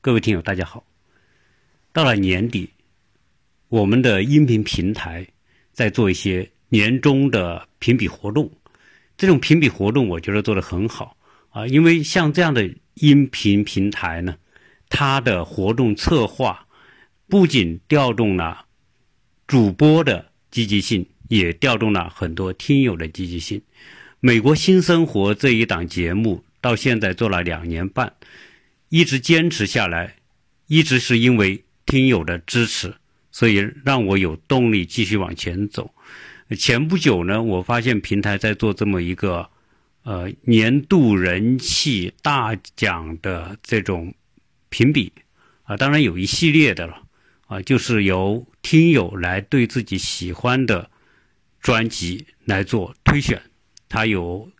[0.00, 0.84] 各位听友，大家好。
[1.92, 2.70] 到了年底，
[3.68, 5.26] 我们的音频平台
[5.72, 8.48] 在做一些年终的评比活动。
[9.16, 11.16] 这种评比活动，我觉得做得很好
[11.50, 14.36] 啊，因为像这样的音频平台呢，
[14.88, 16.68] 它的活动策划
[17.26, 18.66] 不仅调动了
[19.48, 23.60] 主播的积极性，也调动了很多听友的积极性。
[24.20, 28.12] 美国新生活这一档节目到现在做了两年半，
[28.88, 30.16] 一直坚持下来，
[30.66, 32.94] 一直是因为听友的支持，
[33.30, 35.94] 所以让我有动力继续往前走。
[36.58, 39.50] 前不久呢，我发现平台在做这么一个
[40.02, 44.14] 呃年度人气大奖的这种
[44.70, 45.12] 评比
[45.64, 47.02] 啊，当然有一系列的了
[47.46, 50.90] 啊，就是由听友来对自己喜欢的
[51.60, 53.42] 专辑来做推选。
[53.90, 54.50] 它有，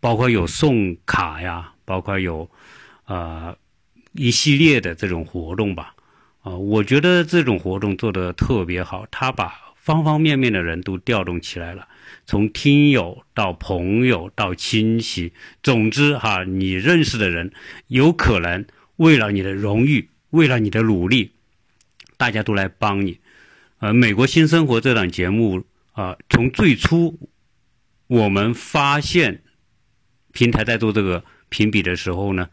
[0.00, 2.50] 包括有送卡呀，包括有，
[3.04, 3.56] 呃，
[4.16, 5.94] 一系列的这种活动吧，
[6.42, 11.86] 啊，我觉得这种活动做得特别好，他把方方面面的人都调动起来了，
[12.26, 17.52] 从听友到朋友到亲戚，总之哈，你认识的人，
[17.88, 21.32] 有可能为了你的荣誉，为了你的努力，
[22.16, 23.20] 大家都来帮你，
[23.78, 27.18] 呃，美国新生活这档节目啊，从最初。
[28.08, 29.42] 我们发现
[30.32, 32.48] 平台在做这个评比的时候呢，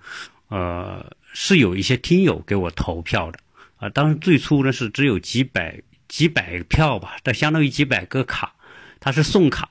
[0.47, 3.39] 呃，是有一些听友给我投票的
[3.75, 3.89] 啊。
[3.89, 8.53] 当时最初呢是只有几百几百票吧，但相当于几百个卡，
[9.01, 9.69] 它是送卡。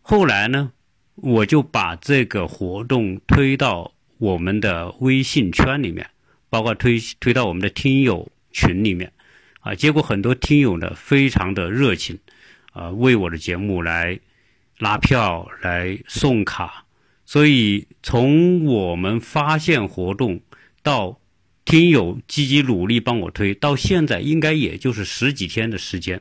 [0.00, 0.70] 后来呢，
[1.16, 6.08] 我就把这个活动推到我们的微信圈里面，
[6.48, 9.12] 包括推推到我们的听友群里面
[9.60, 9.74] 啊。
[9.74, 12.18] 结果很多听友呢非常的热情
[12.72, 14.20] 啊，为我的节目来。
[14.78, 16.86] 拉票来送卡，
[17.26, 20.40] 所以从我们发现活动
[20.82, 21.20] 到
[21.64, 26.20] 听友积极努力帮我推，到现在应该也就是十几天的时间。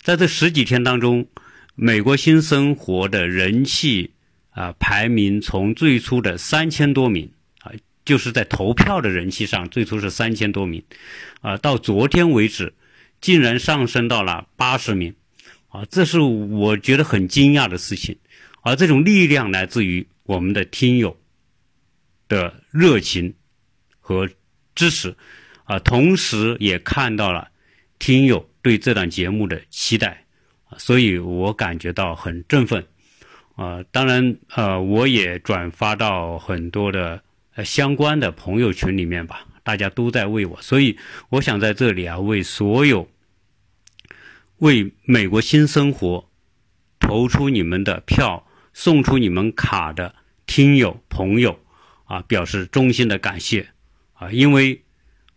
[0.00, 1.26] 在这十几天当中，
[1.74, 4.12] 美国新生活的人气
[4.50, 7.30] 啊排名从最初的三千多名
[7.60, 7.72] 啊，
[8.04, 10.82] 就是在投票的人气上，最初是三千多名，
[11.40, 12.74] 啊，到昨天为止，
[13.20, 15.14] 竟然上升到了八十名。
[15.68, 18.18] 啊，这是我觉得很惊讶的事情，
[18.60, 21.16] 而这种力量来自于我们的听友
[22.28, 23.32] 的热情
[24.02, 24.28] 和
[24.74, 25.16] 支持，
[25.64, 27.48] 啊，同时也看到了
[27.98, 30.26] 听友对这档节目的期待，
[30.76, 32.84] 所以我感觉到很振奋，
[33.56, 37.22] 啊，当然，呃，我也转发到很多的
[37.64, 40.98] 相关的朋友群里面吧，大家都在为我，所以
[41.30, 43.08] 我想在这里啊，为所有。
[44.58, 46.30] 为美国新生活
[47.00, 50.14] 投出你们的票、送出你们卡的
[50.46, 51.58] 听友朋友
[52.04, 53.71] 啊，表示衷心的感谢。
[54.22, 54.30] 啊！
[54.30, 54.82] 因为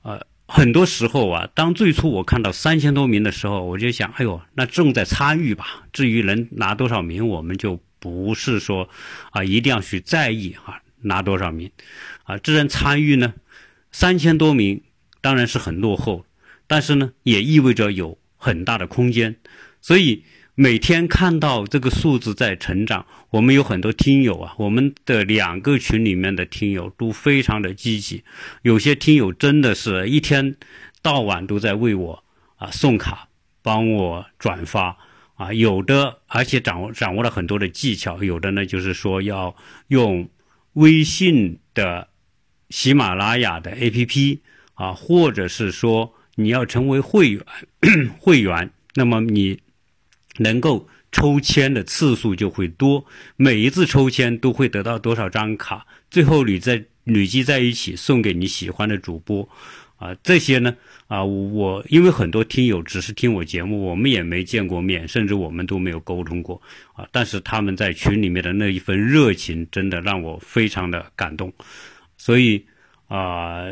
[0.02, 5.84] 呃，很多时候啊，当最初我看到三千多名的时候，我就想，哎呦，那重在参与吧。
[5.92, 8.90] 至于能拿多少名，我们就不是说
[9.32, 11.72] 啊，一定要去在意哈，拿多少名
[12.24, 12.38] 啊。
[12.38, 13.34] 自然参与呢，
[13.92, 14.84] 三千多名
[15.22, 16.26] 当然是很落后，
[16.68, 18.18] 但是呢，也意味着有。
[18.38, 19.38] 很大的空间，
[19.82, 20.24] 所以
[20.58, 28.24] 每天看到这个数字在成长，我们有很多听友啊，我们的两个群里面的听友都非常的积极，
[28.62, 30.56] 有些听友真的是一天
[31.02, 32.24] 到晚都在为我
[32.56, 33.28] 啊送卡，
[33.62, 34.98] 帮我转发
[35.36, 39.54] 啊，有的而且掌握掌握了很多的技巧，有的呢就是说要
[39.90, 40.30] 用
[40.74, 42.08] 微信的
[42.70, 44.40] 喜马拉雅的 APP
[44.76, 46.14] 啊，或者是说。
[46.38, 47.46] 你要成为会员，
[48.20, 49.58] 会员，那么你
[50.38, 53.06] 能够抽签的次数就会多，
[53.38, 59.48] 每一次抽签都会得到多少张卡，最后你再累积在一起送给你喜欢的主播，
[59.98, 60.76] 啊，这些呢，
[61.08, 66.62] 啊，我因为很多听友只是听我节目，我们也没见过面，甚至我们都没有沟通过，
[66.94, 71.54] 啊，但是他们在群里面的那一份热情，真的让我非常的感动，
[72.18, 72.66] 所以
[73.08, 73.68] 啊，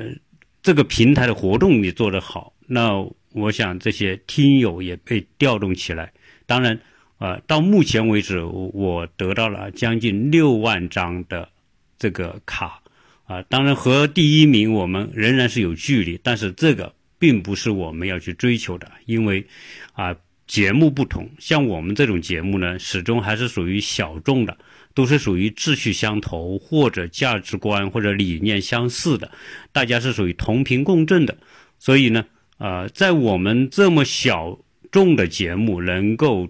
[0.62, 2.54] 这个平台的活动你做得好。
[2.68, 6.14] 那我想这些听友也被调动起来。
[6.46, 6.80] 当然，
[7.18, 11.50] 呃，到目前为止，我得到了将近六万张的
[11.98, 12.82] 这个卡，
[13.26, 19.46] 啊，当然和第一名我们仍然是有距离，但是这个并不是我们要去追求的，因为
[19.94, 20.16] 啊，
[20.48, 24.58] 节目不同，像我们这种节目呢，始终还是属于小众的，
[24.94, 29.32] 都是属于志趣相投或者价值观或者理念相似的，
[29.72, 31.38] 大家是属于同频共振的，
[31.80, 32.26] 所以呢。
[32.60, 34.58] 呃，在我们这么小
[34.94, 36.48] 众的节目能够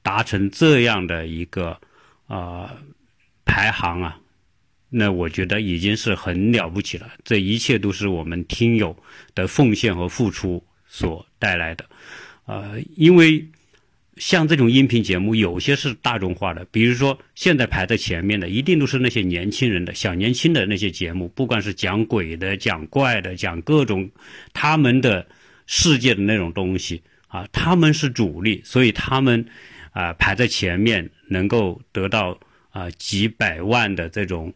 [0.00, 1.78] 达成这样的一个
[2.28, 2.70] 呃
[3.44, 4.16] 排行啊，
[4.88, 7.10] 那我觉得已经是很了不起了。
[7.24, 8.96] 这一切都是我们听友
[9.34, 11.84] 的奉献和付出所带来的。
[12.46, 13.44] 呃，因为
[14.16, 24.08] 像这种音频节目，有些是大众化的，比如说现在排在前面的，一定都是那些年轻人的小年轻的那些节目，不管是讲鬼的、讲怪的、讲各种
[24.52, 25.26] 他们的
[25.66, 29.46] 世界的那种东西啊，他们是主力，所以他们
[29.92, 32.38] 啊排在前面，能够得到
[32.70, 34.52] 啊几百万的这种。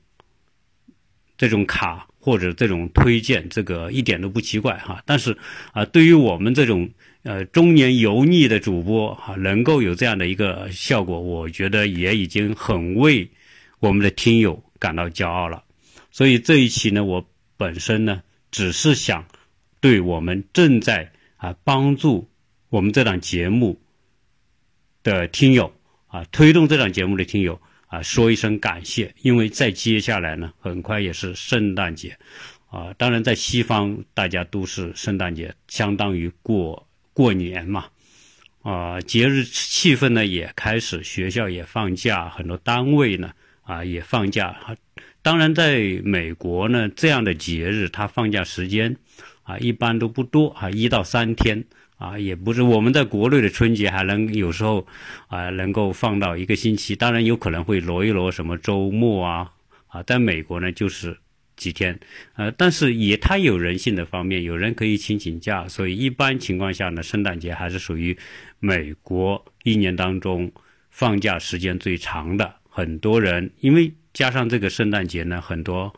[1.38, 5.02] 这种卡或者这种推荐，这个一点都不奇怪哈。
[5.04, 5.36] 但是
[5.72, 6.88] 啊，对于我们这种
[7.24, 13.28] 呃中年油腻的主播哈，能够有这样的一个效果，我觉得也已经很为
[13.80, 15.64] 我们的听友感到骄傲了。
[16.12, 18.22] 所以这一期呢，我本身呢，
[18.52, 19.26] 只是想
[19.80, 22.30] 对我们正在啊帮助
[22.72, 23.78] 我们这档节目
[25.02, 25.70] 的听友
[26.06, 27.60] 啊，推动这档节目的听友。
[27.88, 32.16] 啊，说一声感谢，因为在接下来呢，很快也是圣诞节，
[32.70, 37.84] 啊，当然在西方大家都是圣诞节，相当于过过年嘛，
[38.62, 43.32] 啊，节日气氛呢也开始，学校也放假，很多单位呢
[43.64, 44.58] 啊也放假，
[45.20, 48.96] 当然在美国呢这样的节日，它放假时间
[49.42, 51.62] 啊一般都不多啊，一到三天。
[52.02, 54.84] 啊，也不是我们在国内的春节还能有时候
[55.28, 59.52] 啊，能够放到一个星期，当然有可能会挪一挪什么周末啊
[59.86, 61.16] 啊，在美国呢就是
[61.54, 62.00] 几天，
[62.34, 68.18] 呃，但是也它有人性的方面，有人可以请请假，所以一般情况下呢，圣诞节还是属于
[68.58, 70.50] 美国一年当中
[70.90, 72.56] 放假时间最长的。
[72.68, 75.94] 很多人因为加上这个圣诞节呢，很多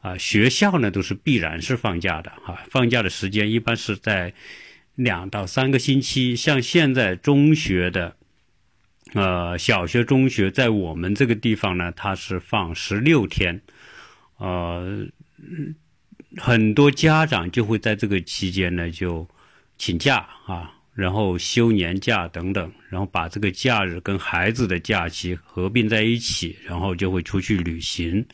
[0.00, 4.34] 啊学校呢都是必然是放假的哈，放假的时间一般是在。
[4.94, 8.14] 两到三个星期，像现在中学的，
[9.14, 13.60] 呃，小学、中学，在我们这个地方呢，它是放十六天，
[14.38, 15.06] 呃，
[16.36, 19.28] 很多家长就会在这个期间呢就
[19.78, 28.24] 请假啊，然后休年假等等，然后把这个假日跟孩子的假期合并在一起，然后就会出去旅行，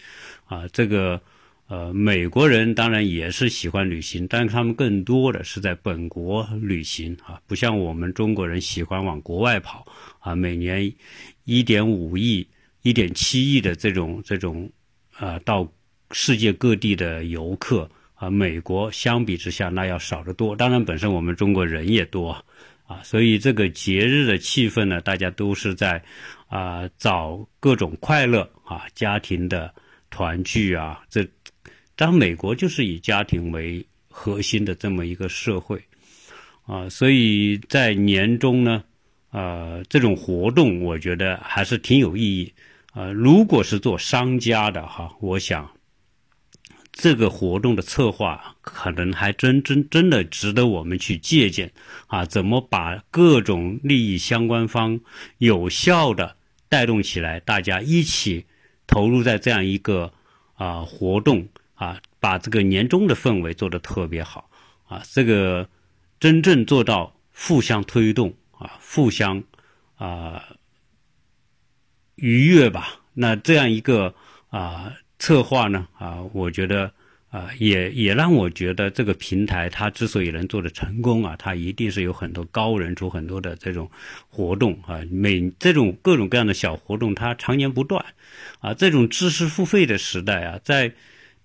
[0.46, 1.20] 啊，这个。
[1.70, 9.86] 呃，美国人当然也是喜欢旅行，但是他们更多的是在本国旅行啊，不像我们中国人喜欢往国外跑
[10.18, 10.34] 啊。
[10.34, 10.92] 每年
[11.44, 12.44] 一点五亿、
[12.82, 14.68] 一点七亿的这种这种
[15.16, 15.72] 啊，到
[16.10, 20.56] 世界各地的游客啊，美国相比之下那要少得多。
[20.56, 22.32] 当然，本身我们中国人也多
[22.84, 26.02] 啊，所以这个节日的气氛呢，大家都是在
[26.48, 29.72] 啊找各种快乐啊，家庭的
[30.10, 31.24] 团聚啊，这。
[32.00, 35.84] 当美国就是以家庭为核心的这么一个社会，
[36.64, 38.82] 啊，所以在年终呢，
[39.28, 42.54] 啊，这种活动我觉得还是挺有意义，
[42.92, 45.70] 啊，如果是做商家的哈，我想
[46.90, 51.70] 这个活动的策划可能还真真真的值得我们去借鉴，
[52.06, 54.98] 啊，怎么把各种利益相关方
[55.36, 56.34] 有效的
[56.66, 58.46] 带动起来，大家一起
[58.86, 60.10] 投入在这样一个
[60.54, 61.46] 啊活动。
[61.80, 64.50] 啊，把这个年终的氛围做得特别好，
[64.86, 65.66] 啊，这个
[66.20, 69.42] 真正做到互相推动啊，互相
[69.96, 70.44] 啊
[72.16, 73.00] 愉悦吧。
[73.14, 74.14] 那这样一个
[74.50, 76.92] 啊策划呢，啊，我觉得
[77.30, 83.90] 啊也也让我觉得这个平台它之所以能做得成功啊，它一定是有很多高人出很多的这种
[84.28, 88.04] 活动啊，每这种各种各样的小活动它常年不断，
[88.58, 90.92] 啊，这种知识付费的时代啊，在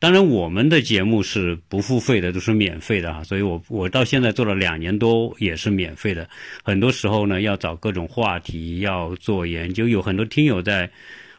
[0.06, 3.24] 当然，我们的节目是不付费的，都是免费的啊。
[3.24, 6.30] 所以我我到现在做了两年多，也是免费的。
[6.64, 9.88] 很多时候呢，要找各种话题，要做研究。
[9.88, 10.88] 有很多听友在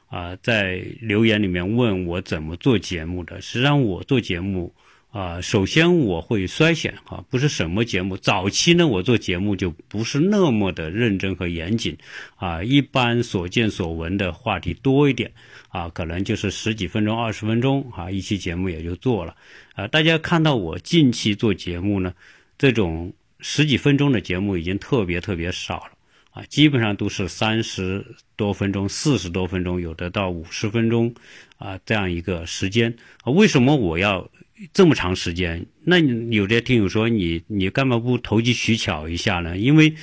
[0.09, 3.41] 啊，在留言里面问我怎么做节目的。
[3.41, 4.75] 实际上，我做节目。
[5.17, 8.19] 啊，首先我会筛选啊，不是什么节目。
[8.19, 11.97] 早期呢，我做节目就不是那么的认真和严谨，
[12.35, 15.33] 啊，一般所见所闻的话题多一点，
[15.69, 19.35] 啊，可能就是十几分钟、二十分钟，啊，一期节目也就做了。
[19.75, 22.13] 啊，大家看到我近期做节目呢，
[22.59, 25.93] 这种十几分钟的节目已经特别特别少了，
[26.37, 28.05] 啊，基本上都是三十
[28.37, 31.15] 多分钟、四十多分钟，有的到五十分钟，
[31.57, 32.95] 啊，这样一个时间。
[33.23, 34.31] 啊，为什么我要？
[34.73, 35.99] 这么长时间，那
[36.31, 39.59] 有的听友说你你干嘛不投机取巧一下呢？
[39.59, 39.95] 因为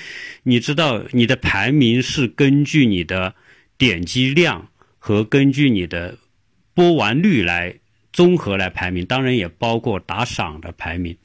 [0.43, 3.33] 你知道你的排名是根据你的
[3.79, 6.19] 点击量和根据你的
[6.75, 7.79] 播完率来
[8.11, 11.17] 综合来排名，当然也包括打赏的排名。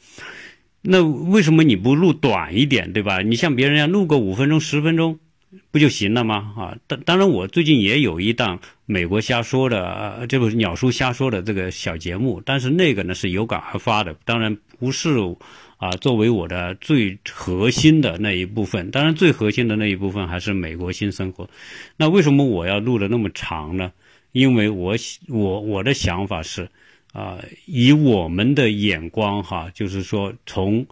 [0.80, 3.20] 那为什么你不录短一点，对吧？
[3.20, 5.18] 你像别人一样录个五分钟、十分钟
[5.70, 6.52] 不就行了吗？
[6.56, 15.16] 啊，当当然，我最近也有一档美国瞎说的，呃，这不是鸟叔瞎说的这个小节目，但是那个呢是有感而发的，当然不是
[15.78, 18.90] 啊，作为我的最核心的那一部分。
[18.90, 21.48] 当然，最核心的那一部分还是美国新生活。
[21.96, 23.92] 那为什么我要录的那么长呢？
[24.32, 24.94] 因为我
[25.28, 26.68] 我我的想法是，
[27.18, 30.86] 啊，以我们的眼光哈，就是说从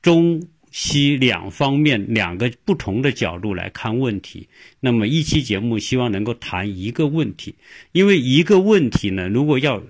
[0.00, 0.46] 中。
[0.72, 4.46] 西两方面两个不同的角度来看问题，
[4.78, 7.54] 那么一期节目希望能够谈一个问题，
[7.92, 9.82] 因为一个问题呢，如果要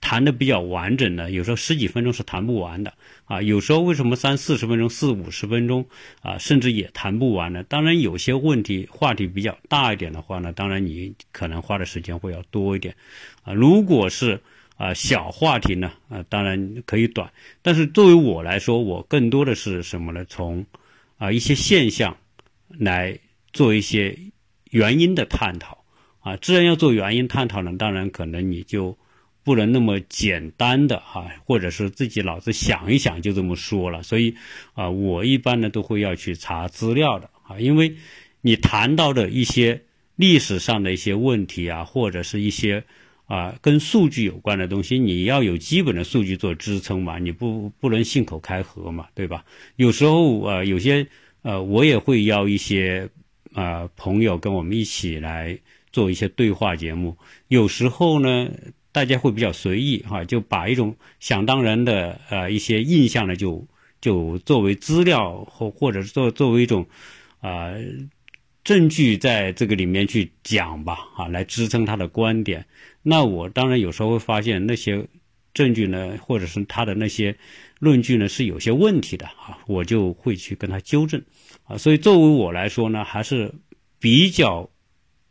[0.00, 2.94] 谈的比较完整呢，有时候十几分钟是谈不完的
[3.26, 3.40] 啊。
[3.40, 5.86] 有时候为什么三四十分钟、四五十分钟
[6.22, 7.62] 啊，甚至也谈不完呢？
[7.62, 12.96] 当然，有些问题话题比较大一点的话呢，当然你可能花的时间会要多一点
[13.44, 13.52] 啊。
[13.52, 14.40] 如果是
[14.76, 20.22] 啊，小话题呢，啊，当然可以短，但是作为我来说，我更多的是什么呢？
[20.28, 20.66] 从
[21.16, 22.18] 啊一些现象
[22.68, 23.18] 来
[23.54, 24.18] 做一些
[24.70, 25.82] 原因的探讨。
[26.20, 28.98] 啊，既然要做原因探讨呢，当然可能你就
[29.44, 34.02] 不能那么简单的啊，或者是自己脑子想一想就这么说了。
[34.02, 34.36] 所以
[34.74, 37.96] 啊，我一般呢都会要去查资料的啊，因为
[38.42, 39.84] 你谈到的一些
[40.16, 42.84] 历史上的一些问题啊，或者是一些。
[43.26, 49.44] 啊，跟数据有关的东西，你要有基本的数据做支撑嘛，你不不能信口开河嘛，对吧？
[49.76, 51.06] 有时候呃，有些
[51.42, 53.08] 呃，我也会邀一些
[53.52, 55.58] 啊朋友跟我们一起来
[55.90, 57.16] 做一些对话节目。
[57.48, 58.48] 有时候呢，
[58.92, 63.66] 大家会比较随意哈，就把一种想当然的呃一些印象呢，就
[64.00, 66.86] 就作为资料或或者作作为一种
[67.40, 67.72] 啊
[68.66, 72.66] 证据在这个里面去讲吧，啊，来支撑他的观点。
[73.00, 75.06] 那我当然有时候会发现那些
[75.54, 77.36] 证据呢，或者是他的那些
[77.78, 81.22] 论据呢是有些问题的啊，我就会去跟他纠正
[81.62, 81.78] 啊。
[81.78, 83.54] 所以作为我来说呢，还是
[84.00, 84.68] 比较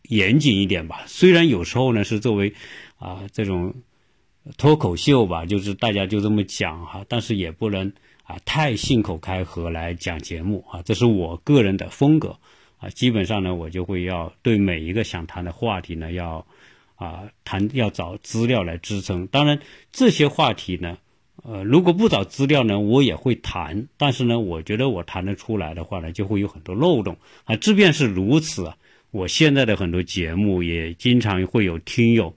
[0.03, 1.03] 严谨一点吧。
[1.05, 2.53] 虽然有时候呢是作为
[2.95, 3.75] 啊这种
[4.57, 7.91] 脱口秀吧，就是大家就这么讲哈，但是也不能
[8.23, 10.81] 啊太信口开河来讲节目啊。
[10.83, 12.39] 这是我个人的风格
[12.77, 12.89] 啊。
[12.89, 16.45] 基本上呢，我就会要对每一个想谈的话题呢要。
[16.97, 19.27] 啊，谈要找资料来支撑。
[19.27, 19.59] 当然，
[19.91, 20.97] 这些话题呢，
[21.43, 23.89] 呃，如果不找资料呢，我也会谈。
[23.97, 27.53] 但是呢，我觉得我谈得出来的话呢，就会有很多漏洞啊。
[27.57, 28.71] 即便是如此，
[29.11, 32.33] 我现在的很多节目也经常会有听友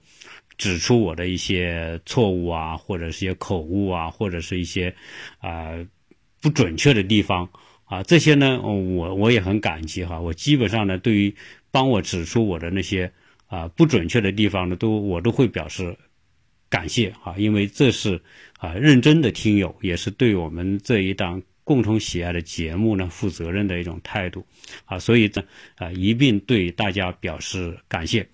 [0.57, 4.93] 指出我的一些错误啊，或者是一些口误啊，或者是一些
[5.39, 5.71] 啊
[6.41, 7.49] 不准确的地方
[7.89, 8.01] 啊。
[8.03, 10.21] 这些呢，我我也很感激哈。
[10.21, 11.35] 我基本上呢，对于
[11.69, 13.11] 帮我指出我的那些。
[13.49, 15.97] 啊，不准确的地方呢，都我都会表示
[16.69, 18.21] 感谢啊，因为这是
[18.59, 24.45] 啊认真的听友，也是对我们这一档共同喜爱的节目呢负责任的一种态度
[24.85, 25.41] 啊，所以呢
[25.77, 28.27] 啊一并对大家表示感谢。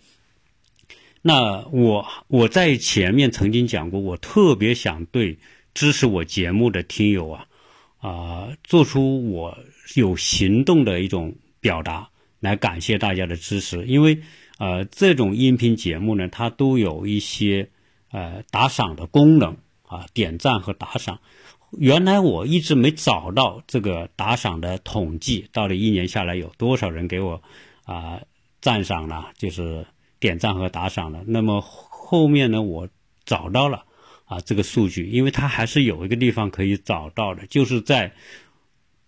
[1.21, 5.37] 那我我在前面曾经讲过，我特别想对
[5.73, 7.47] 支持我节目的听友啊
[8.07, 9.57] 啊做出我
[9.95, 12.09] 有行动的一种表达，
[12.39, 14.21] 来感谢大家的支持，因为。
[14.57, 17.69] 呃，这种音频节目呢，它都有一些
[18.09, 21.19] 呃打赏的功能啊，点赞和打赏。
[21.77, 27.43] 原来我一直没找到这个打赏的统计，到底一年下来有多少人给我
[27.83, 28.21] 啊
[28.61, 29.85] 赞赏了，就是
[30.21, 31.21] 点赞和打赏了。
[31.27, 32.87] 那么后面呢，我
[33.25, 33.83] 找到了
[34.25, 38.13] 啊这个数据，因为它还是有一个地方可以找到的，就是在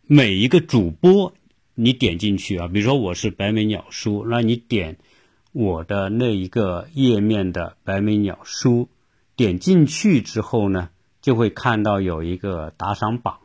[0.08, 1.34] 每一个主播
[1.76, 4.98] 你点进去啊，比如说我是白眉鸟叔，那你点。
[5.54, 8.90] 我的那一个页面的白眉鸟叔，
[9.36, 13.40] 点进去之后呢，就会看到有一个打赏榜，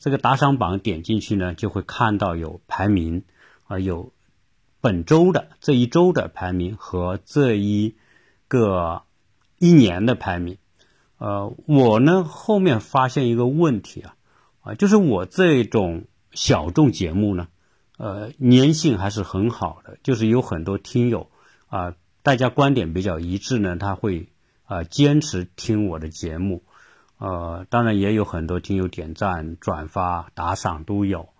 [0.00, 3.24] 这个打赏榜点进去呢，就会看到有排名，
[3.66, 4.14] 啊，有
[4.80, 7.94] 本周的这一周的排名和这一
[8.48, 9.02] 个
[9.58, 10.56] 一年的排名。
[11.24, 14.14] 呃，我呢后面发现一个问题啊，
[14.60, 17.48] 啊，就是我这种小众节目呢，
[17.96, 21.30] 呃，粘性还是很好的，就是有很多听友。
[21.68, 24.28] 啊，大家观点比较一致呢，他会
[24.66, 26.62] 啊坚持听我的节目，
[27.16, 31.30] 呃，当然也有很多听友点赞、转发、打赏都有，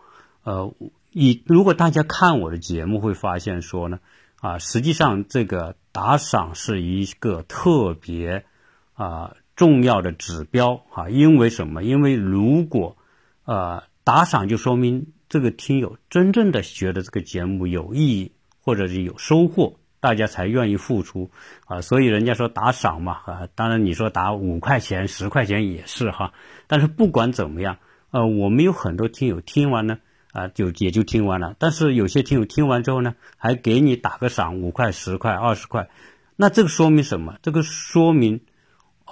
[0.45, 0.73] 呃，
[1.13, 4.01] 以如果大家看我的节目会发现说呢，
[4.41, 8.47] 啊，实际上这个打赏是一个特别
[8.95, 11.83] 啊重要的指标啊，因为什么？
[11.83, 12.97] 因为如果
[13.45, 19.77] 呃打赏就说明这个听友真正的觉得这个节目有意义，或者是有收获。
[20.01, 21.31] 大家才愿意付出
[21.65, 26.35] 啊，所以人家说打赏嘛啊，当然你说打五块钱、十块钱也是哈，
[26.67, 27.79] 但是不管怎么样，
[28.11, 29.97] 呃，我们有很多听友听完呢，
[30.33, 31.57] 啊，就也就听完了。
[31.59, 35.89] 但是有些听友听完之后呢，还给你打个赏，五块、十块、二十块。
[36.37, 37.39] 那这个说明什么？
[37.41, 38.43] 这个说明，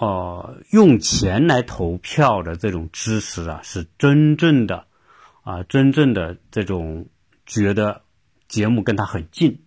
[0.02, 4.87] 哦，用钱来投票的这种支持啊，是真正的，
[5.44, 7.06] 啊，真正的这种
[7.47, 8.02] 觉得
[8.49, 9.61] 节目跟他很近，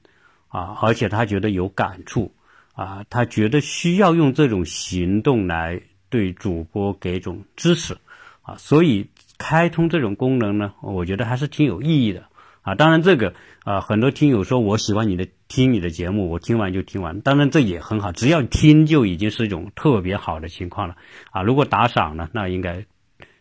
[0.49, 2.35] 啊，而且他觉得有感触，
[2.73, 7.95] 啊，他觉得需要用这种行动来对主播给种支持，
[8.41, 12.25] 啊，所以开通这种功能呢，我觉得还是挺有意义的。
[12.65, 17.21] 啊，当然这个啊，很多听友说我喜欢你的听你的节目，我听完就听完。
[17.21, 20.95] 当然这也很好，只要听就已经是一种特别好的情况了。
[21.29, 22.83] 啊，如果打赏呢，那应该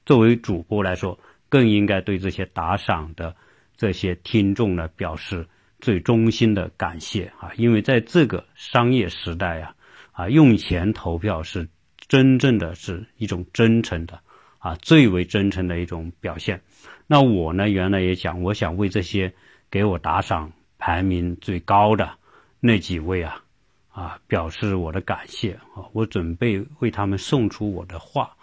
[0.04, 3.34] 作为主播来说，更应该对这些打赏的
[3.78, 5.48] 这些听众呢表示
[5.80, 9.74] 最衷心的感谢啊，因为在这个商业时代呀，
[10.12, 11.70] 啊，用钱投票是
[12.08, 14.20] 真正的是一种真诚的
[14.58, 16.60] 啊，最为真诚的一种表现。
[17.06, 17.68] 那我呢？
[17.68, 19.34] 原来也想，我想为这些
[19.70, 22.12] 给我打赏排名最高的
[22.60, 23.42] 那几位啊，
[23.90, 25.84] 啊，表示我的感谢啊！
[25.92, 28.36] 我准备为他们送出我的话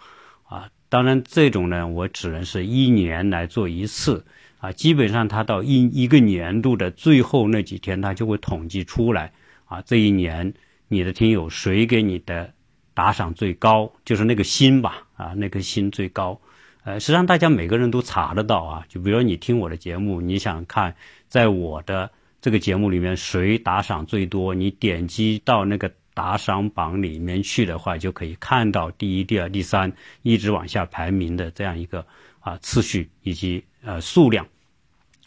[0.44, 0.70] 啊。
[0.88, 4.24] 当然，这种呢，我只能是一年来做一次
[4.60, 4.70] 啊。
[4.70, 9.32] 基本上，他到一一个年度的最后那几天，他就会统计出来
[9.64, 9.82] 啊。
[9.82, 10.54] 这一年
[10.86, 12.52] 你的听友谁给你的
[12.94, 16.40] 打赏最高，就是那个心吧啊，那颗心最高。
[16.84, 18.84] 呃，实际上大家每个人都查得到啊。
[18.88, 20.96] 就比如你听我的节目，你想看
[21.28, 22.10] 在我的
[22.40, 32.04] 这个节目里面谁打赏最多，你点击到那个打赏榜里面去的话，就可以看到第一、第二、第三一直往下排名的这样一个
[32.40, 34.44] 啊次序以及呃数量。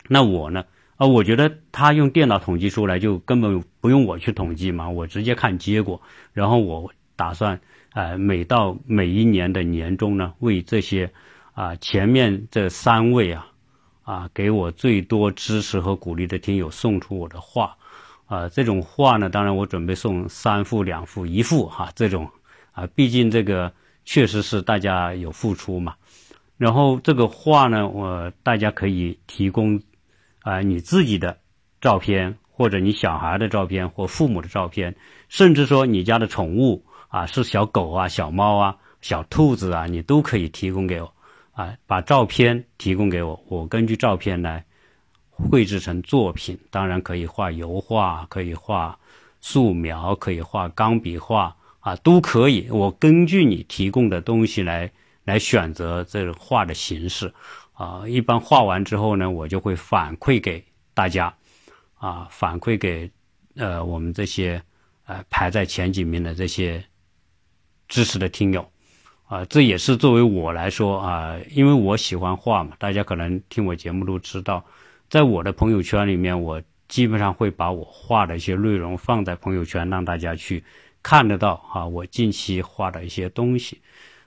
[0.09, 0.65] 那我呢
[0.97, 6.01] 啊，我觉得他用电脑统计出来，就根本不用我去统计嘛，我直接看结果。
[6.33, 7.61] 然后我打算
[7.93, 11.13] 呃，每到每一年的年终呢，为这些。
[11.55, 13.47] 啊，前面这三位啊，
[14.03, 17.77] 啊，给我最多支持和鼓励的听友送出我的画，
[18.25, 22.29] 啊，这种画呢，当然我准备送三副、两副、一副哈，这种
[22.73, 23.71] 啊，毕竟这个
[24.03, 25.95] 确实是大家有付出嘛。
[26.57, 29.81] 然后这个画呢，我大家可以提供
[30.41, 31.37] 啊，你自己的
[31.79, 34.97] 照片，或者你小孩的照片，或父母的照片，
[35.29, 41.14] 甚至说你家的宠物啊，是小狗啊、小猫啊、小兔子啊，你都可以提供给我。
[41.55, 44.63] 啊，把照片提供给我，我根据照片来
[45.31, 46.59] 绘制成作品。
[46.69, 48.99] 当然可以画油画，可以画
[49.39, 52.67] 素描，可以画钢笔画啊，都可以。
[52.69, 54.91] 我根据你提供的东西来
[55.23, 57.33] 来选择这个画的形式
[57.71, 58.03] 啊。
[58.05, 60.61] 一般画完之后呢，我就会反馈给
[60.93, 61.33] 大家
[61.93, 63.09] 啊，反馈给
[63.55, 64.61] 呃我们这些
[65.05, 66.83] 呃排在前几名的这些
[67.87, 68.69] 支持的听友。
[69.27, 74.63] 啊，这也是作为我来说啊，因为我喜欢画嘛，大家可能听我节目都知道，
[75.09, 80.63] 在我的朋友圈里面，我基本上会把我画的一些内容放在朋友圈，让大家去
[81.01, 83.81] 看得到啊，我近期画的一些东西。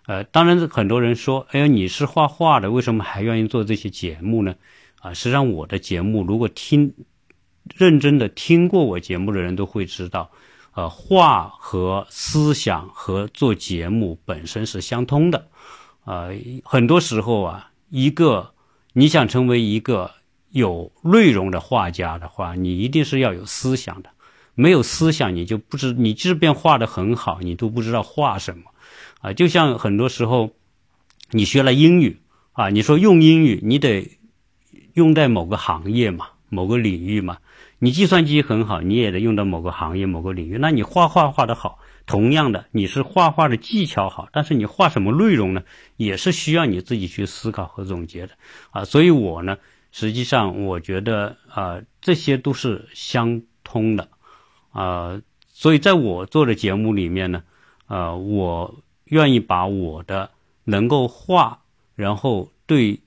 [0.07, 4.57] 呃，当然很多人说，哎呀，你是画画的，为什么还愿意做这些节目呢？
[5.01, 6.93] 啊，实际上我的节目，如果听
[7.77, 10.33] 认真的听过我节目的人都会知道。
[10.79, 15.49] 呃，画和思想和做节目本身是相通的，
[16.05, 16.31] 呃，
[16.63, 18.55] 很多时候啊，一个
[18.93, 20.13] 你想成为一个
[20.51, 24.11] 有内容的画家的话，你一定是要有思想的，
[24.55, 28.71] 没有思想，你就不知你即便画的很好，你都不知道画什么，
[29.21, 30.53] 啊，就像很多时候
[31.33, 32.21] 你学了英语
[32.53, 34.17] 啊，你说用英语，你得
[34.95, 37.39] 用在某个行业嘛，某个领域嘛。
[37.81, 40.59] 你计算机很好，你也得用到某个行业、某个领域。
[40.59, 45.63] 那你画画画得好，同样的，你是画画的技巧好，但是你画什么内容呢？
[45.97, 48.33] 也是需要你自己去思考和总结的
[48.71, 48.85] 啊。
[48.85, 49.59] 所以我呢，
[49.93, 54.09] 实际上我觉得啊，这些都是相通的
[54.73, 55.21] 啊。
[55.47, 57.45] 所以在我做的节目里面呢，
[57.87, 60.31] 呃，我愿意把我的
[60.65, 61.61] 能够画，
[61.95, 63.01] 然后对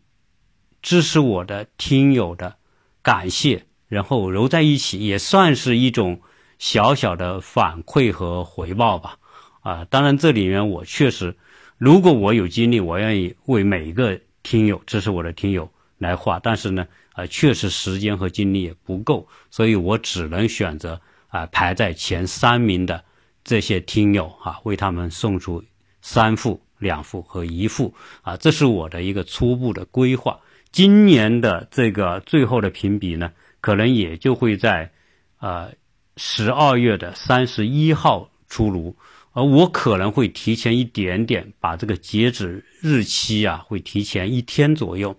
[0.81, 2.55] 支持我的听友的
[3.01, 3.65] 感谢。
[3.91, 6.21] 然后揉在一起，也算是一种
[6.59, 9.17] 小小的反馈和回报吧。
[9.59, 11.35] 啊，当然这里面我确实，
[11.77, 16.39] 如果我有精力，我愿意为每一个听友，支持我的听友来画。
[16.39, 23.03] 但是呢，啊，确实时间和精力也不够，所以我只能选择啊排在前三名的
[23.43, 25.61] 这些听友啊，为他们送出
[26.01, 30.39] 三副、两副和一副啊，这是我的一个初步的规划。
[30.71, 33.33] 今年的这个最后的评比呢？
[33.61, 34.91] 可能也就会在，
[35.39, 35.71] 呃，
[36.17, 38.97] 十二月的三十一号出炉，
[39.31, 45.15] 而我可能会提前一点点把这个截止日期啊，会提前一天左右，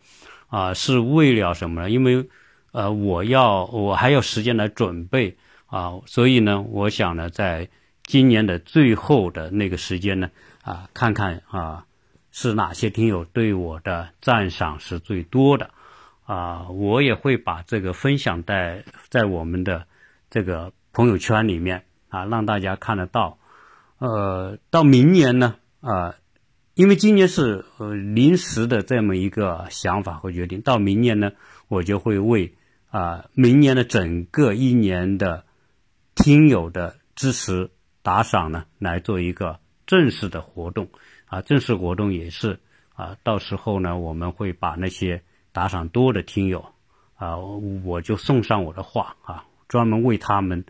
[0.48, 1.88] 啊，是为了什么呢？
[1.88, 2.28] 因为
[2.72, 5.38] 呃，我要我还要时间来准备。
[5.72, 7.66] 啊，所以呢，我想呢，在
[8.04, 11.86] 今年的最后的那个时间呢，啊，看看啊，
[12.30, 15.70] 是哪些听友对我的赞赏是最多的。
[16.32, 19.86] 啊，我也会把这个分享在在我们的
[20.30, 23.38] 这个朋友圈里面啊，让大家看得到。
[23.98, 26.14] 呃，到明年呢，啊。
[26.74, 31.32] 因为今年是呃临时的这么一个想法和决定，到明年呢，
[31.68, 32.54] 我就会为
[32.90, 35.44] 啊明年的整个一年的
[36.14, 40.88] 听友的支持打赏呢来做一个正式的活动
[41.26, 42.58] 啊，正式活动也是
[42.94, 46.64] 啊，到时候呢我们会把那些打赏多的听友
[47.16, 50.64] 啊，我就送上我的画啊，专门为他们，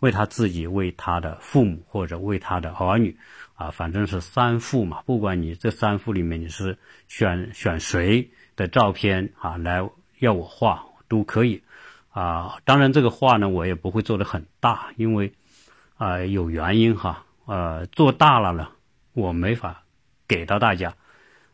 [0.00, 3.16] 为他自己，为他的父母或者为他的儿女。
[3.56, 9.84] 啊，反正是三幅嘛，不管你这三幅里面你是选选谁的照片啊，来
[10.20, 11.60] 要我画都可以，
[12.10, 15.32] 啊，当然这个画呢，我也不会做的很大，因为
[15.96, 18.68] 啊有原因哈，呃，做大了呢，
[19.12, 19.82] 我没法
[20.28, 20.94] 给到大家，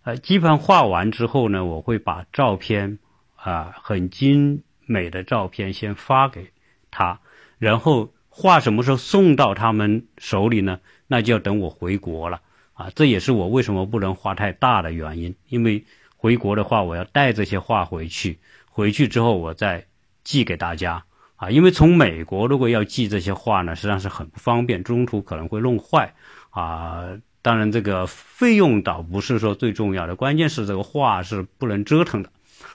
[0.05, 2.99] 呃，基本上画完之后呢，我会把照片
[3.37, 6.53] 啊很精美的照片先发给
[6.91, 7.21] 他，
[7.59, 10.81] 然后画什么时候送到他们手里呢？
[11.07, 12.43] 那就要等我回国了
[12.75, 12.91] 啊！
[12.95, 15.37] 这也是我为什么不能画太大的原因。
[15.49, 15.85] 因为
[16.17, 18.39] 回国的话，我要带这些画回去，
[18.71, 19.87] 回去之后我再
[20.23, 21.05] 寄给大家
[21.37, 21.51] 啊。
[21.51, 26.15] 因为从美国如果要寄这些画呢，实际上是很不方便，中途可能会弄坏
[26.51, 27.19] 啊。
[27.45, 32.31] 当然，这个费用倒不是说最重要的，关键是这个画是不能折腾的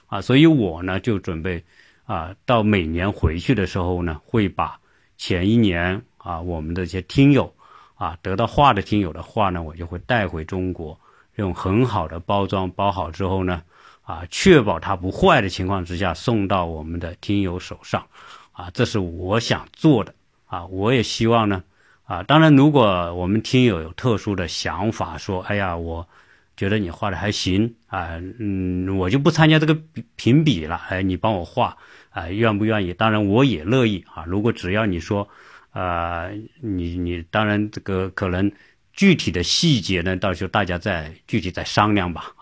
[0.06, 0.20] 啊。
[0.20, 1.64] 所以我呢就准备
[2.04, 4.78] 啊，到每年回去的时候呢，会把
[5.18, 7.52] 前一年啊我们的一些听友。
[7.96, 10.98] 啊，得到画的听友的话呢，我就会带回中国，
[11.34, 13.62] 用很好的包装包好之后呢，
[14.04, 18.06] 啊，确保它不坏的情况之下送到我们的听友手上，
[18.52, 20.14] 啊，这是我想做的，
[20.46, 21.62] 啊，我也希望呢，
[22.10, 26.08] 啊，当然如果我们听友有特殊的想法，说，哎呀，我
[26.56, 29.78] 觉得你画的还行，啊，嗯，我就不参加这个
[30.16, 31.76] 评比了，哎，你帮我画，
[32.10, 32.92] 啊，愿不愿意？
[32.92, 35.28] 当然我也乐意，啊，如果只要你说。
[35.72, 36.28] 啊，
[36.60, 38.50] 你你当然这个可能
[38.92, 42.34] 具体的细节呢，到时候大家再具体再商量吧。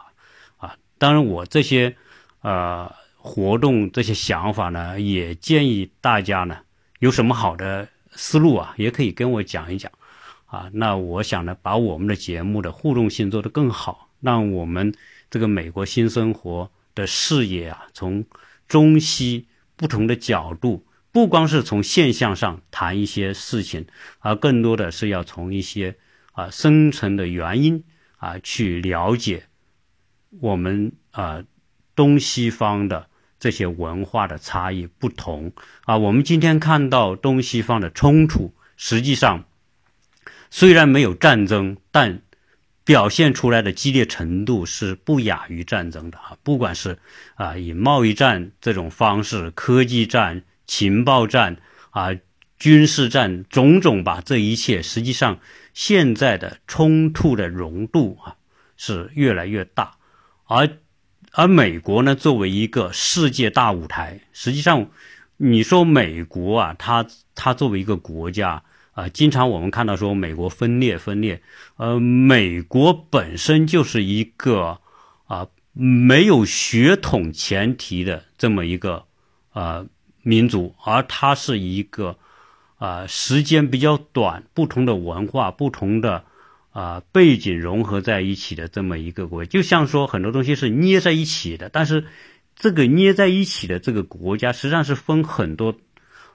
[0.56, 1.94] 啊，当然我这些
[2.40, 6.56] 呃活动这些想法呢，也建议大家呢
[7.00, 7.86] 有什么好的
[8.18, 9.90] 思路啊，也可以跟我讲一讲。
[10.46, 14.94] 啊，那我想呢，把我们的节目的互动性做得更好，让我们
[15.30, 18.24] 这个美国新生活的视野啊，从
[18.66, 20.84] 中西不同的角度。
[21.10, 23.86] 不光是从现象上谈一些事情，
[24.20, 25.96] 而更多的是要从一些
[26.32, 27.84] 啊深层的原因
[28.18, 29.46] 啊去了解
[30.40, 31.42] 我们啊
[31.94, 35.52] 东西方的这些文化的差异不同
[35.84, 35.96] 啊。
[35.96, 39.44] 我们今天看到东西方的冲突，实际上
[40.50, 42.22] 虽然没有战争，但
[42.84, 46.36] 表现出来的激烈程度是不亚于战争的啊。
[46.42, 46.98] 不管是
[47.34, 50.44] 啊以贸易战这种方式，科技战。
[50.70, 51.56] 情报战
[51.92, 52.08] 啊，
[52.58, 55.38] 军事战，种种吧，这一切实际上
[55.72, 58.36] 现在的冲突的浓度啊
[58.76, 59.92] 是越来越大，
[60.44, 60.68] 而
[61.38, 64.90] 而美国呢，作为一个世界大舞台，实际上
[65.36, 71.40] 你说美国啊，它它作为一个国家啊，经常我们看到说美国分裂分裂，
[71.76, 74.80] 呃，美国本身就是一个
[75.28, 79.04] 啊没有血统前提的这么一个
[79.50, 79.86] 啊。
[80.22, 82.18] 民族，而它是一个
[82.76, 86.24] 啊时间比较短、不同的文化、不同的
[86.78, 89.48] 啊背景融合在一起的这么一个国家。
[89.48, 92.04] 就像说很多东西是捏在一起的，但是
[92.54, 95.74] 这个捏在一起的这个国家实际上是分很多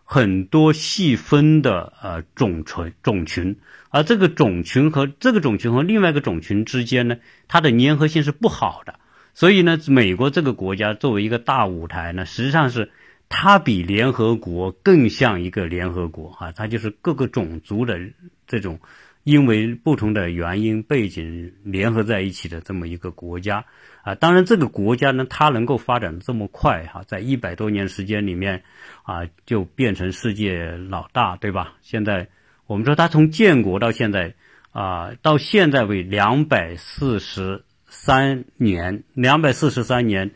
[0.04, 3.58] 很多细分的呃种群种群，
[3.90, 9.00] 而这个种群和这个种群和另外一个种群之间呢，它的粘合性是不好的。
[9.34, 12.92] 所以呢，美国这个国家作为一个大舞台呢，实际上是。
[13.36, 18.00] 它比联合国更像一个联合国啊，它就是各个种族的
[18.46, 18.80] 这种
[19.24, 23.66] 因为不同的原因背景联合在一起的这么一个国家
[24.04, 24.16] 啊。
[24.16, 28.64] 当然，这个国家呢，它能够发展这么快哈，在一百多年时间里面
[29.04, 31.76] 啊，就变成世界老大，对吧？
[31.82, 32.30] 现在
[32.68, 34.36] 我们说它从建国到现在
[34.72, 40.32] 啊，到现在为两百四十三年，两百四十三年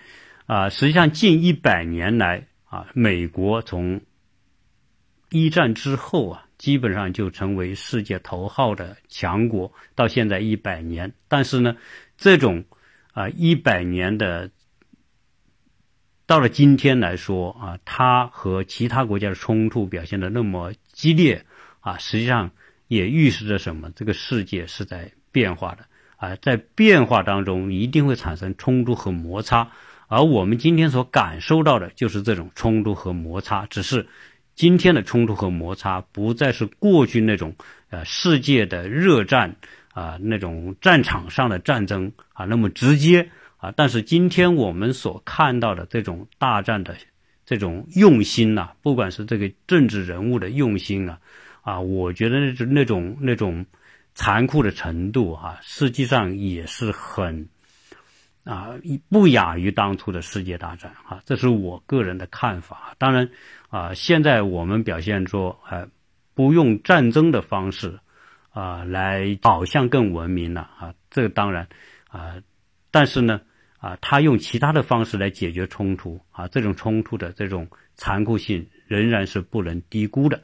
[0.46, 2.48] 啊，实际上近一百年来。
[2.70, 4.02] 啊，美国从
[5.30, 11.14] 一战之后啊，基本上就成为世界头号的强国，到现在一百年。
[11.28, 11.78] 但是呢，
[12.18, 12.66] 这种
[13.14, 14.50] 啊一百年的
[16.26, 21.46] 到了今天来说啊，它和其他国家的冲突表现的那么激烈
[21.80, 22.52] 啊，实际上
[22.88, 23.92] 也预示着什么？
[23.92, 25.86] 这个世界是在变化的
[26.18, 29.72] 啊，在变化当中一定会产生冲突和摩擦，
[30.08, 34.08] 而我们今天所感受到的就是这种冲突和摩擦，只是
[34.58, 37.56] 今天的冲突和摩擦不再是过去那种
[37.90, 39.56] 呃世界的热战
[39.94, 43.30] 啊那种战场上的战争啊那么直接。
[43.60, 46.96] 啊，但是今天我们所看到的这种大战的
[47.44, 51.20] 这种用心呐，不管是这个政治人物的用心啊，
[51.64, 53.66] 啊，我觉得那种那种那种
[54.14, 57.50] 残酷的程度啊，实际上也是很
[58.48, 58.80] 啊
[59.10, 62.96] 不亚于当初的世界大战啊，这是我个人的看法。
[62.98, 63.30] 当然
[63.70, 65.90] 啊，现在我们表现说，呃，
[66.34, 68.00] 不用战争的方式
[68.50, 71.68] 啊来好像更文明了啊，这个当然
[72.10, 72.38] 啊，
[72.92, 73.42] 但是呢。
[73.80, 80.42] 啊，他用其他的方式来解决冲突啊，这种冲突的这种残酷性仍然是不能低估的，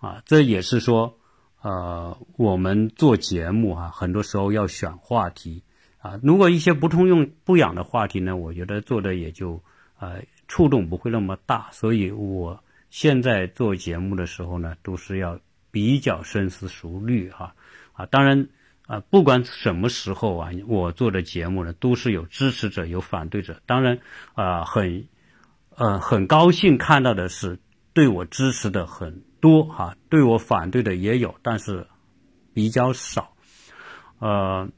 [0.00, 1.16] 啊，这也是说，
[1.62, 5.62] 呃，我们做节目啊，很多时候要选话题
[5.98, 9.62] 啊，如果一些不通用不养的话题呢，我觉得做的也就
[9.98, 15.38] 呃触动不会那么大，所以我现在做节目的时候呢，都是要
[15.70, 17.54] 比较深思熟虑哈，
[17.92, 18.48] 啊，当然。
[18.86, 23.60] 啊，不管什么时候啊，我做的节目呢，都是有支持者，有反对者。
[23.66, 23.98] 当然，
[24.34, 25.08] 啊，很，
[25.74, 27.58] 呃，很高兴看到的是，
[27.94, 31.88] 对我支持的很多哈，对我反对的也有，但是
[32.54, 33.32] 比较少。
[34.20, 34.68] 呃，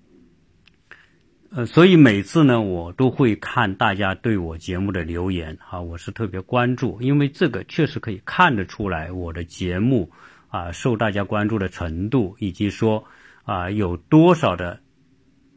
[1.50, 10.11] 呃，所以每次呢，我都会看大家对我节目的留言啊，我是特别关注，因为这个确实可以看得出来我的节目
[10.48, 13.04] 啊受大家关注的程度，以及说。
[13.48, 14.80] 啊，有多少的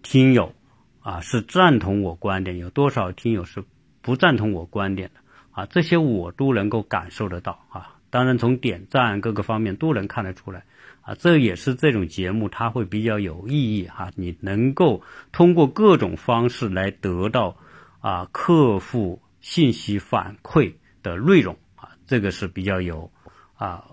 [0.02, 0.56] 听友
[1.02, 2.58] 啊是赞同我观点？
[2.58, 3.66] 有多少听友是
[4.02, 5.20] 不赞同我观点的？
[5.52, 7.98] 啊，这些我都能够感受得到啊。
[8.10, 10.64] 当然，从点赞各个方面都能看得出来
[11.02, 11.16] 啊。
[11.16, 14.12] 这也是这种节目它会比较有意义哈。
[14.16, 17.58] 你能够通过各种方式来得到
[18.00, 23.12] 啊客户信息反馈的内容啊，这个是比较有
[23.56, 23.86] 啊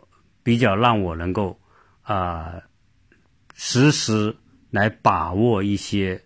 [0.42, 1.60] 比较让我能够
[2.02, 2.62] 啊。
[3.60, 4.36] 实时
[4.70, 6.22] 来把握一些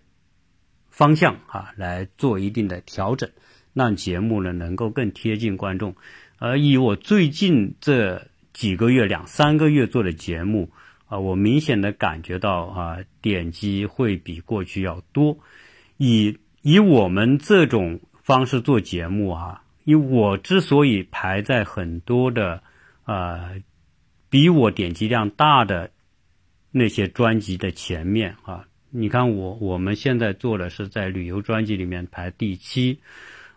[0.91, 3.31] 方向啊，来做一定的调整，
[3.73, 5.95] 让节目呢能够更贴近观众。
[6.37, 10.69] 而以我最近这几个月、两三个月做的节目
[11.07, 15.37] 啊，我明显的感觉到啊，点击会比过去要多。
[15.97, 22.63] 以以我们这种方式做节目啊，因为我之所以排在很多的
[23.03, 23.51] 啊，
[24.29, 25.91] 比我点击量大的。
[26.75, 32.99] 那些专辑的前面啊，你看我我们现在做的是在旅游专辑里面排第七，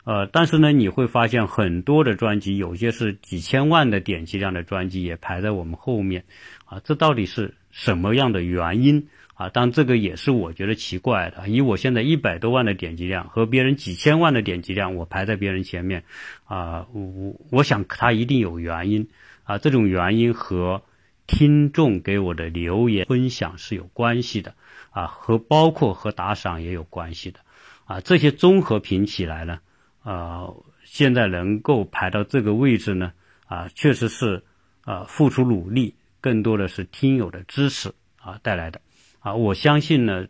[0.07, 6.23] 呃，但是呢，你会发现很多的专辑，有些是几千万的点击量的专辑也排在我们后面，
[6.65, 9.51] 啊，这到底是什么样的原因啊？
[9.53, 16.05] 但这个也是我觉得奇怪的，以我现在一百多万的点击量和别人几千万的点击量，我排在别人前面，
[16.45, 19.09] 啊，我我想他一定有原因
[19.43, 20.83] 啊，这种原因和。
[21.29, 24.55] 听众给我的留言分享是有关系的，
[24.91, 27.41] 啊，和包括和打赏也有关系的，
[27.85, 29.59] 啊，这些综合评起来呢，
[30.07, 30.47] 啊，
[30.85, 33.13] 现在能够排到这个位置呢，
[33.47, 34.45] 啊，确实是
[34.85, 38.81] 啊，付出努力，更多的是听友的支持啊带来的，
[39.19, 40.29] 啊，我相信呢，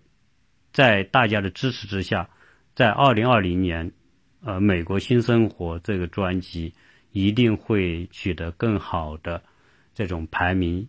[0.72, 2.30] 在大家的支持之下，
[2.74, 3.92] 在二零二零年，
[4.42, 6.72] 呃，美国新生活这个专辑
[7.12, 9.42] 一定会取得更好的。
[9.94, 10.86] 这种排名，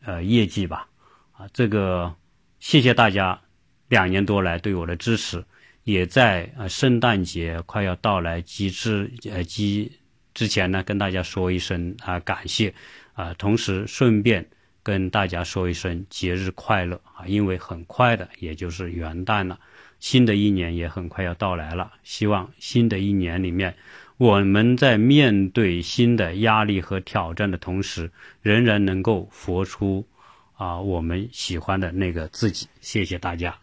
[0.00, 0.88] 呃，业绩吧，
[1.32, 2.14] 啊，这个
[2.60, 3.42] 谢谢大家
[3.88, 5.44] 两年多来对我的支持，
[5.84, 9.92] 也在呃圣诞节快要到来及之呃及
[10.34, 12.72] 之前呢，跟大家说一声啊感谢
[13.14, 14.46] 啊，同时顺便
[14.82, 19.58] 跟大家说一声节日快乐啊，因为很快的也就是元旦了，
[20.00, 23.74] 新的一年也很快要到来了，希望新的一年里面。
[24.18, 30.06] 我们在面对新的压力和挑战的同时，仍然能够活出
[30.54, 32.68] 啊我们喜欢的那个自己。
[32.80, 33.61] 谢谢大家。